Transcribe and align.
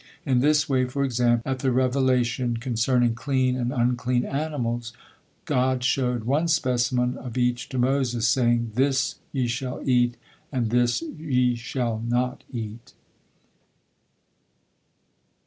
In 0.25 0.39
this 0.39 0.67
way, 0.67 0.85
for 0.85 1.03
example, 1.03 1.51
at 1.51 1.59
the 1.59 1.71
revelation 1.71 2.57
concerning 2.57 3.13
clean 3.13 3.55
and 3.55 3.71
unclean 3.71 4.25
animals, 4.25 4.93
God 5.45 5.83
showed 5.83 6.23
one 6.23 6.47
specimen 6.47 7.17
of 7.19 7.37
each 7.37 7.69
to 7.69 7.77
Moses, 7.77 8.27
saying: 8.27 8.71
"This 8.73 9.17
ye 9.31 9.45
shall 9.45 9.79
eat, 9.85 10.17
and 10.51 10.71
this 10.71 11.03
ye 11.03 11.53
shall 11.53 12.01
not 12.03 12.43
eat." 12.51 12.93